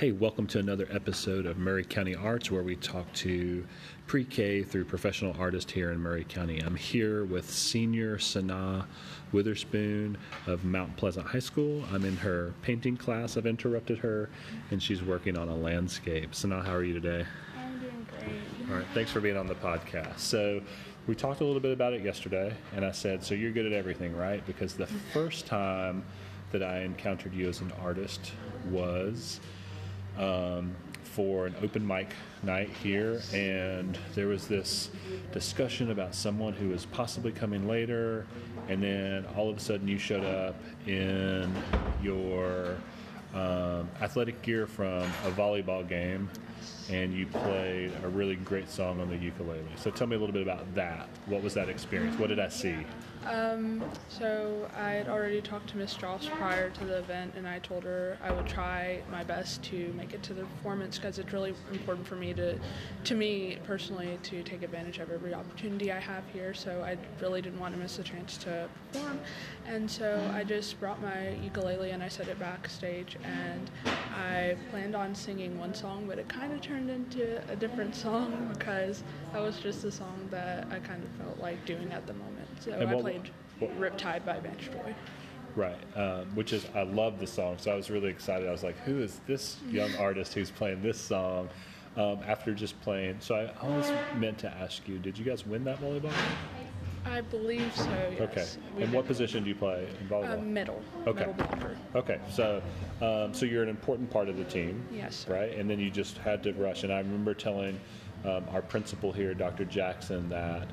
[0.00, 3.66] Hey, welcome to another episode of Maury County Arts, where we talk to
[4.06, 6.58] pre K through professional artists here in Maury County.
[6.58, 8.86] I'm here with senior Sanaa
[9.30, 10.16] Witherspoon
[10.46, 11.84] of Mount Pleasant High School.
[11.92, 13.36] I'm in her painting class.
[13.36, 14.30] I've interrupted her,
[14.70, 16.32] and she's working on a landscape.
[16.32, 17.26] Sanaa, how are you today?
[17.58, 18.70] I'm doing great.
[18.70, 20.20] All right, thanks for being on the podcast.
[20.20, 20.62] So,
[21.08, 23.74] we talked a little bit about it yesterday, and I said, So you're good at
[23.74, 24.46] everything, right?
[24.46, 26.04] Because the first time
[26.52, 28.32] that I encountered you as an artist
[28.70, 29.40] was
[30.18, 32.08] um, for an open mic
[32.42, 34.90] night here, and there was this
[35.32, 38.26] discussion about someone who was possibly coming later,
[38.68, 40.54] and then all of a sudden you showed up
[40.86, 41.52] in
[42.02, 42.76] your
[43.34, 46.30] um, athletic gear from a volleyball game,
[46.90, 49.62] and you played a really great song on the ukulele.
[49.76, 51.08] So tell me a little bit about that.
[51.26, 52.18] What was that experience?
[52.18, 52.84] What did I see?
[53.26, 57.58] Um, so I had already talked to Miss Strauss prior to the event, and I
[57.58, 61.32] told her I would try my best to make it to the performance because it's
[61.32, 62.58] really important for me to,
[63.04, 66.54] to me personally, to take advantage of every opportunity I have here.
[66.54, 69.20] So I really didn't want to miss a chance to perform,
[69.66, 73.70] and so I just brought my ukulele and I set it backstage, and
[74.20, 78.48] I planned on singing one song, but it kind of turned into a different song
[78.58, 82.12] because that was just the song that I kind of felt like doing at the
[82.14, 82.48] moment.
[82.60, 84.94] So And I what- played what- Riptide by Vance Joy.
[85.56, 88.46] Right, um, which is I love the song, so I was really excited.
[88.48, 91.48] I was like, "Who is this young artist who's playing this song?"
[91.96, 95.64] Um, after just playing, so I almost meant to ask you: Did you guys win
[95.64, 96.12] that volleyball?
[97.10, 98.20] I believe so, yes.
[98.20, 98.46] Okay.
[98.76, 100.38] We And did- what position do you play in volleyball?
[100.38, 100.82] Uh, middle.
[101.06, 101.20] Okay.
[101.26, 101.76] Middle blocker.
[101.96, 102.62] Okay, so
[103.02, 105.34] um, so you're an important part of the team, Yes, sir.
[105.34, 105.52] right?
[105.56, 106.84] And then you just had to rush.
[106.84, 107.80] And I remember telling
[108.24, 109.64] um, our principal here, Dr.
[109.64, 110.68] Jackson, that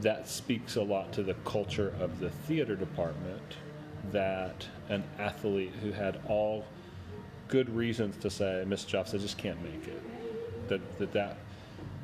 [0.00, 3.42] that speaks a lot to the culture of the theater department.
[4.12, 6.64] That an athlete who had all
[7.48, 10.02] good reasons to say, Miss Jeffs, I just can't make it.
[10.68, 11.36] That that that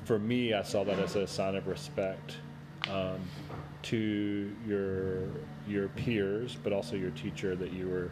[0.04, 2.37] for me, I saw that as a sign of respect
[2.91, 3.21] um,
[3.83, 5.28] to your
[5.67, 8.11] your peers, but also your teacher that you were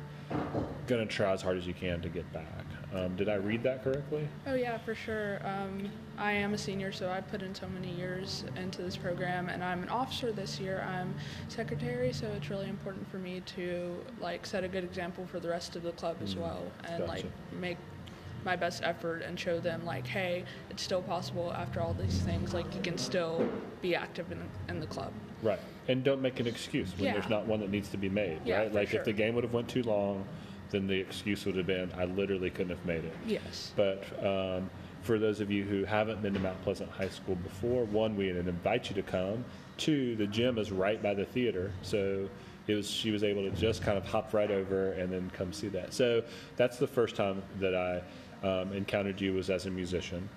[0.86, 2.64] going to try as hard as you can to get back.
[2.94, 4.28] Um, did I read that correctly?
[4.46, 5.40] Oh yeah, for sure.
[5.44, 9.48] Um, I am a senior, so I put in so many years into this program,
[9.48, 10.86] and I'm an officer this year.
[10.86, 11.14] I'm
[11.48, 15.48] secretary, so it's really important for me to like set a good example for the
[15.48, 17.24] rest of the club as well, and like
[17.58, 17.78] make
[18.44, 22.54] my best effort and show them like, hey, it's still possible after all these things.
[22.54, 23.48] Like you can still
[23.80, 25.12] be active in, in the club.
[25.42, 25.60] Right.
[25.88, 27.12] And don't make an excuse when Yeah.
[27.14, 28.40] there's not one that needs to be made.
[28.44, 28.74] Yeah, right.
[28.74, 29.00] Like sure.
[29.00, 30.24] if the game would have went too long,
[30.70, 33.14] then the excuse would have been, I literally couldn't have made it.
[33.26, 33.72] Yes.
[33.76, 34.70] But um,
[35.02, 38.30] for those of you who haven't been to Mount Pleasant High School before, one, we
[38.30, 39.44] invite you to come.
[39.76, 42.28] Two, the gym is right by the theater, so
[42.68, 45.52] it was she was able to just kind of hop right over and then come
[45.52, 45.92] see that.
[45.92, 46.22] So
[46.56, 48.02] that's the first time that I
[48.42, 50.28] um, encountered you was as a musician,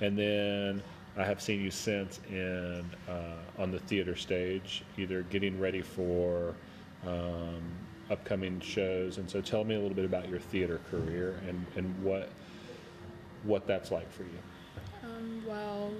[0.00, 0.82] and then
[1.16, 6.54] I have seen you since in uh, on the theater stage, either getting ready for.
[7.06, 7.62] Um,
[8.10, 12.04] upcoming shows and so tell me a little bit about your theater career and, and
[12.04, 12.28] what
[13.44, 14.38] what that's like for you.
[15.02, 15.90] Um, well,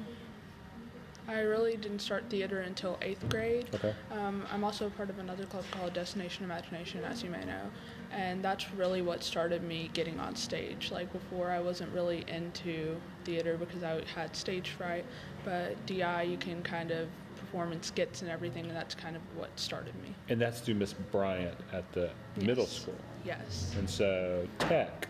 [1.28, 3.68] I really didn't start theater until eighth grade.
[3.74, 3.94] Okay.
[4.10, 7.70] Um, I'm also part of another club called Destination Imagination, as you may know,
[8.12, 10.90] and that's really what started me getting on stage.
[10.92, 15.04] Like before, I wasn't really into theater because I had stage fright,
[15.44, 19.22] but DI you can kind of perform in skits and everything, and that's kind of
[19.36, 20.14] what started me.
[20.28, 22.94] And that's through Miss Bryant at the middle school.
[23.24, 23.74] Yes.
[23.78, 25.08] And so tech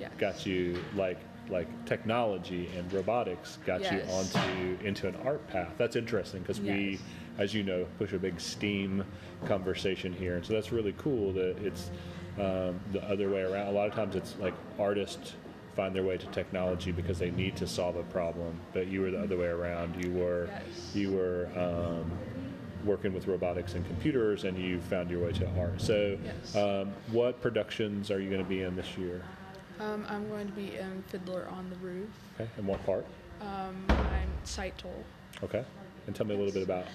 [0.00, 0.10] Yes.
[0.18, 1.18] got you like
[1.50, 5.74] like technology and robotics got you onto into an art path.
[5.76, 6.98] That's interesting because we,
[7.38, 9.04] as you know, push a big STEAM
[9.46, 11.90] conversation here, and so that's really cool that it's
[12.38, 13.68] um, the other way around.
[13.68, 15.34] A lot of times it's like artists
[15.76, 19.10] find their way to technology because they need to solve a problem, but you were
[19.10, 20.02] the other way around.
[20.04, 20.94] You were Yes.
[20.94, 22.10] you were um,
[22.84, 25.80] working with robotics and computers, and you found your way to art.
[25.80, 26.54] So, Yes.
[26.54, 29.22] um, what productions are you going to be in this year?
[29.80, 32.08] Um, I'm going to be in Fiddler on the Roof.
[32.38, 33.06] Okay, and what part?
[33.40, 34.92] Um, I'm Tzeitel.
[35.42, 35.64] Okay,
[36.06, 36.86] and tell me a little bit about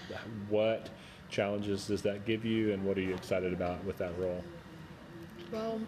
[0.48, 0.90] what
[1.30, 4.44] challenges does that give you, and what are you excited about with that role?
[5.52, 5.80] Well,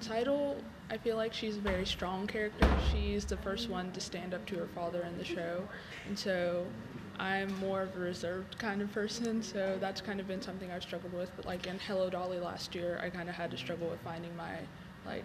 [0.00, 0.56] Tzeitel,
[0.90, 2.68] I feel like she's a very strong character.
[2.92, 5.62] She's the first one to stand up to her father in the show.
[6.06, 6.66] And so
[7.18, 10.82] I'm more of a reserved kind of person, so that's kind of been something I've
[10.82, 11.30] struggled with.
[11.36, 14.34] But like in Hello Dolly last year, I kind of had to struggle with finding
[14.36, 14.56] my
[15.06, 15.24] like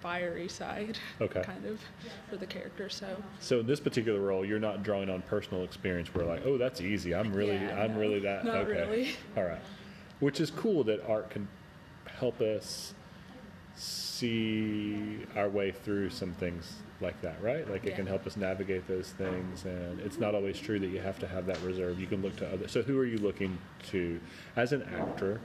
[0.00, 1.42] fiery side Okay.
[1.44, 1.80] kind of
[2.28, 2.88] for the character.
[2.88, 6.14] So So in this particular role, you're not drawing on personal experience.
[6.14, 7.14] Where like, oh, that's easy.
[7.14, 8.44] I'm really, Yeah, I'm no, really that.
[8.44, 9.08] not okay, really.
[9.36, 9.62] all right.
[10.20, 11.48] Which is cool that art can
[12.06, 12.94] help us
[13.76, 17.68] see our way through some things like that, right?
[17.68, 21.00] Like it can help us navigate those things, and it's not always true that you
[21.00, 21.98] have to have that reserve.
[22.00, 22.70] You can look to others.
[22.70, 23.58] So, who are you looking
[23.90, 24.20] to
[24.56, 25.40] as an actor?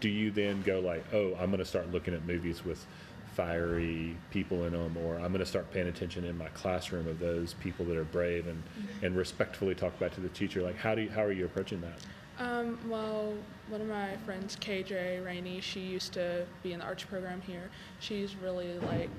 [0.00, 2.86] Do you then go like, oh, I'm going to start looking at movies with
[3.34, 7.18] fiery people in them, or I'm going to start paying attention in my classroom of
[7.18, 9.06] those people that are brave and mm-hmm.
[9.06, 10.62] and respectfully talk back to the teacher?
[10.62, 11.98] Like, how do you, how are you approaching that?
[12.40, 13.34] Um, well,
[13.68, 17.70] one of my friends, KJ Rainey, she used to be in the arts program here.
[18.00, 19.10] She's really like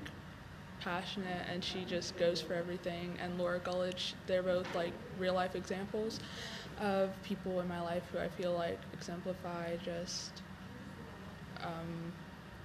[0.80, 3.16] passionate and she just goes for everything.
[3.22, 6.18] And Laura Gullidge, they're both like real life examples
[6.80, 10.42] of people in my life who I feel like exemplify just,
[11.62, 12.12] um,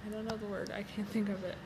[0.04, 1.56] I don't know the word, I can't think of it.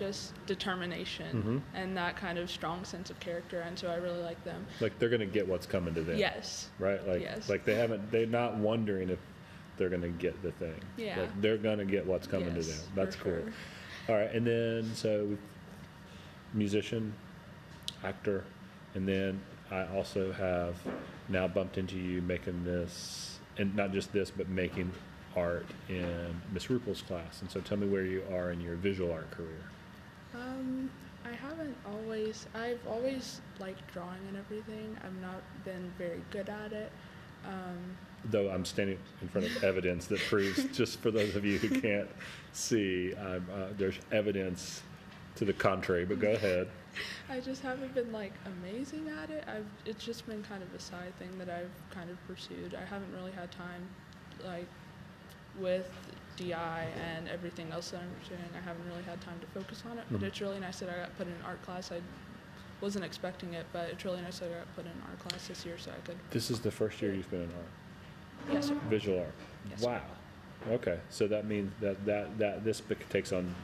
[0.00, 1.42] Just determination
[1.74, 1.78] Mhm.
[1.78, 4.64] and that kind of strong sense of character, and so I really like them.
[4.80, 6.16] Like, they're going to get what's coming to them.
[6.16, 6.70] Yes.
[6.78, 7.06] right?
[7.06, 7.50] Like, Yes.
[7.50, 9.18] like they haven't, they're not wondering if
[9.76, 10.80] they're going to get the thing.
[10.96, 11.20] Yeah.
[11.20, 12.80] Like, they're going to get what's coming Yes, to them.
[12.94, 13.32] That's cool.
[13.32, 13.52] sure.
[14.08, 15.36] All right, and then so
[16.54, 17.12] musician,
[18.02, 18.44] actor,
[18.94, 19.38] and then
[19.70, 20.76] I also have
[21.28, 24.92] now bumped into you making this, and not just this, but making
[25.36, 27.42] art in Miss Rupel's class.
[27.42, 29.60] And so, tell me where you are in your visual art career.
[30.34, 30.90] Um,
[31.24, 32.46] I haven't always.
[32.54, 34.96] I've always liked drawing and everything.
[35.04, 36.92] I've not been very good at it.
[37.44, 37.96] Um,
[38.26, 41.80] though I'm standing in front of evidence that proves, just for those of you who
[41.80, 42.08] can't
[42.52, 44.82] see, I'm, uh, there's evidence
[45.36, 46.04] to the contrary.
[46.04, 46.68] But go ahead.
[47.28, 49.44] I just haven't been like amazing at it.
[49.46, 49.66] I've.
[49.84, 52.74] It's just been kind of a side thing that I've kind of pursued.
[52.74, 53.86] I haven't really had time,
[54.44, 54.66] like,
[55.58, 55.90] with
[56.40, 58.40] DI and everything else that I'm doing.
[58.56, 60.04] I haven't really had time to focus on it.
[60.10, 60.24] But Mhm.
[60.24, 61.92] it's really nice that I got put in an art class.
[61.92, 62.00] I
[62.80, 65.46] wasn't expecting it, but it's really nice that I got put in an art class
[65.48, 66.16] this year so I could.
[66.30, 68.74] This is the first year you've been in art, Yes, sir.
[68.88, 69.34] visual art.
[69.68, 69.86] Yes, sir.
[69.86, 70.02] wow.
[70.72, 73.54] Okay, so that means that that that this takes on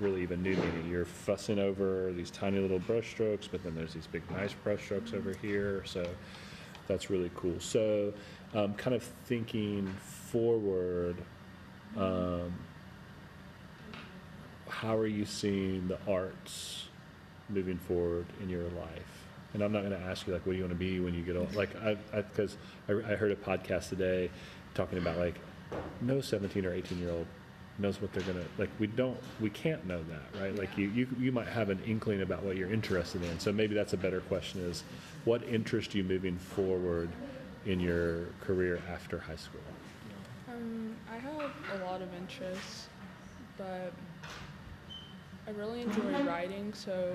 [0.00, 0.88] really even new meaning.
[0.88, 4.82] You're fussing over these tiny little brush strokes, but then there's these big nice brush
[4.84, 5.82] strokes over here.
[5.84, 6.08] So
[6.86, 7.60] that's really cool.
[7.60, 8.14] So,
[8.54, 11.16] um, kind of thinking forward.
[11.96, 12.52] Um,
[14.68, 16.88] how are you seeing the arts
[17.48, 19.26] moving forward in your life?
[19.54, 21.14] And I'm not going to ask you like, what do you want to be when
[21.14, 21.54] you get old?
[21.54, 22.56] Like, I because
[22.88, 24.30] I, I, heard a podcast today
[24.74, 25.34] talking about like,
[26.00, 27.26] no 17 or 18 year old
[27.78, 28.70] knows what they're to like.
[28.78, 30.54] We don't, we can't know that, right?
[30.54, 33.38] Like, you, you you might have an inkling about what you're interested in.
[33.38, 34.84] So maybe that's a better question: is
[35.24, 37.08] what interests you moving forward
[37.66, 39.60] in your career after high school?
[40.48, 42.88] Um, I have a lot of interests,
[43.56, 43.92] but
[45.46, 46.72] I really enjoy writing.
[46.74, 47.14] So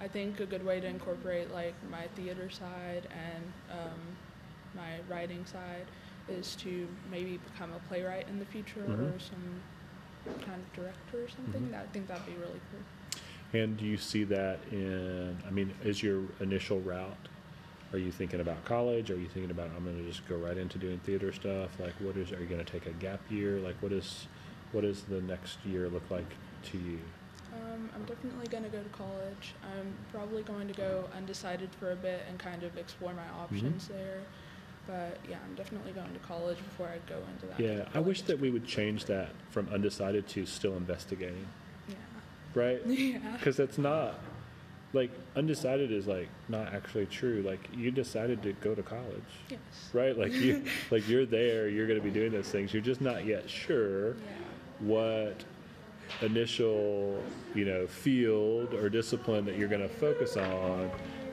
[0.00, 4.00] I think a good way to incorporate like my theater side and um,
[4.74, 5.86] my writing side
[6.28, 9.14] is to maybe become a playwright in the future Mhm.
[9.14, 9.60] or some
[10.44, 11.62] kind of director or something.
[11.62, 11.70] Mhm.
[11.70, 13.60] That I think that'd be really cool.
[13.60, 17.28] And do you see that in, I mean, is your initial route,
[17.92, 19.10] are you thinking about college?
[19.10, 21.70] Are you thinking about, I'm going to just go right into doing theater stuff?
[21.78, 23.58] Like, what is, are you going to take a gap year?
[23.58, 24.26] Like, what is,
[24.72, 26.28] what does the next year look like
[26.70, 26.98] to you?
[27.54, 29.54] Um, I'm definitely going to go to college.
[29.62, 33.88] I'm probably going to go undecided for a bit and kind of explore my options
[33.88, 34.20] there.
[34.86, 37.58] But yeah, I'm definitely going to college before I go into that.
[37.60, 41.46] Yeah, I wish that we would change that from undecided to still investigating,
[41.88, 41.94] Yeah.
[42.54, 42.80] right?
[42.86, 43.18] Yeah.
[43.38, 44.20] Because that's not,
[44.92, 47.42] like, undecided is like not actually true.
[47.46, 49.22] Like, you decided to go to college.
[49.50, 49.60] Yes.
[49.92, 50.16] right?
[50.16, 52.72] Like you, like you're there, you're going to be doing those things.
[52.72, 54.16] You're just not yet sure Yeah.
[54.80, 55.44] what
[56.22, 57.22] initial,
[57.54, 60.90] you know, field or discipline that you're going to focus on.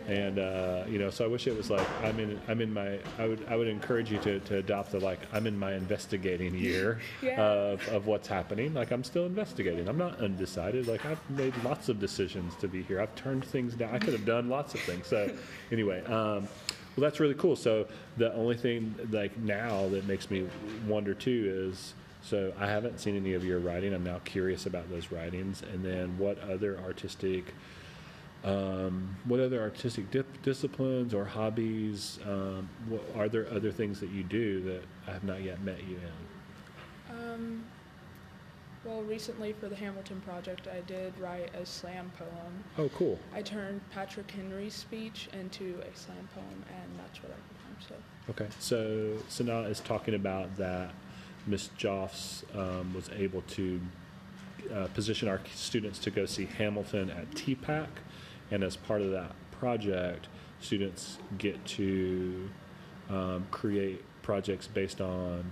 [0.07, 2.39] And uh, you know, so I wish it was like I'm in.
[2.47, 2.99] I'm in my.
[3.17, 3.45] I would.
[3.49, 7.41] I would encourage you to, to adopt the like I'm in my investigating year Yeah.
[7.41, 8.73] of, of what's happening.
[8.73, 9.87] Like I'm still investigating.
[9.87, 10.87] I'm not undecided.
[10.87, 12.99] Like I've made lots of decisions to be here.
[12.99, 13.95] I've turned things down.
[13.95, 15.07] I could have done lots of things.
[15.07, 15.31] So
[15.71, 16.47] anyway, um,
[16.95, 17.55] well, that's really cool.
[17.55, 20.47] So the only thing like now that makes me
[20.87, 23.93] wonder too is so I haven't seen any of your writing.
[23.93, 27.53] I'm now curious about those writings, and then what other artistic,
[28.43, 32.19] um, what other artistic dip- disciplines or hobbies?
[32.25, 35.83] Um, what, are there other things that you do that I have not yet met
[35.83, 37.15] you in?
[37.15, 37.63] Um,
[38.83, 42.63] well, recently for the Hamilton project, I did write a slam poem.
[42.77, 43.17] Oh, cool.
[43.33, 47.77] I turned Patrick Henry's speech into a slam poem, and that's what I performed.
[47.87, 47.95] So
[48.29, 50.91] Okay, so Sanaa is talking about that
[51.45, 53.81] Miss Joffs um, was able to
[54.73, 57.87] uh, position our students to go see Hamilton at TPAC,
[58.53, 60.27] and as part of that project,
[60.61, 62.47] students get to
[63.09, 65.43] um, create projects based on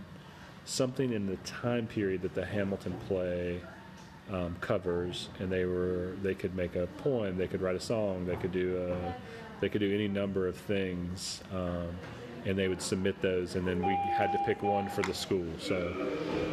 [0.66, 3.60] something in the time period that the Hamilton play
[4.32, 8.28] um, covers, and they were they could make a poem, they could write a song,
[8.28, 9.16] they could do a,
[9.62, 11.42] they could do any number of things.
[11.52, 11.90] Um,
[12.46, 15.46] and they would submit those, and then we had to pick one for the school.
[15.60, 15.78] So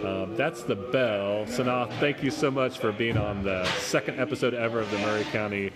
[0.04, 1.44] um, that's the bell.
[1.46, 5.24] Sanaa, thank you so much for being on the second episode ever of the Maury
[5.24, 5.70] County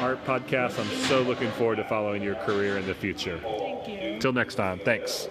[0.00, 0.78] Art Podcast.
[0.78, 3.38] I'm so looking forward to following your career in the future.
[3.42, 4.18] Thank you.
[4.20, 5.28] Till next time, thanks.